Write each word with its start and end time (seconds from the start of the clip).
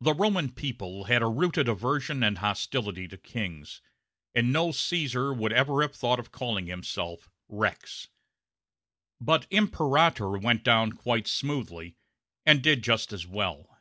The 0.00 0.14
Roman 0.14 0.52
people 0.52 1.06
had 1.06 1.20
a 1.20 1.26
rooted 1.26 1.68
aversion 1.68 2.22
and 2.22 2.38
hostility 2.38 3.08
to 3.08 3.16
kings; 3.18 3.80
and 4.32 4.52
no 4.52 4.70
Caesar 4.70 5.34
would 5.34 5.52
ever 5.52 5.82
have 5.82 5.96
thought 5.96 6.20
of 6.20 6.30
calling 6.30 6.66
himself 6.68 7.28
rex. 7.48 8.06
But 9.20 9.48
imperator 9.50 10.38
went 10.38 10.62
down 10.62 10.92
quite 10.92 11.26
smoothly, 11.26 11.96
and 12.46 12.62
did 12.62 12.84
just 12.84 13.12
as 13.12 13.26
well. 13.26 13.78